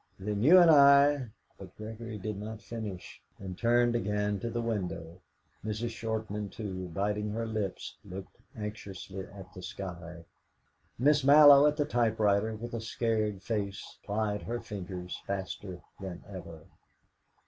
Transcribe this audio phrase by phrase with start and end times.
[0.17, 1.27] "Then you and I"
[1.59, 5.21] But Gregory did not finish, and turned again to the window.
[5.63, 5.91] Mrs.
[5.91, 10.25] Shortman, too, biting her lips, looked anxiously at the sky.
[10.97, 16.65] Miss Mallow at the typewriter, with a scared face, plied her fingers faster than ever.